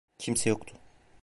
Kimse 0.17 0.49
yoktu… 0.49 0.75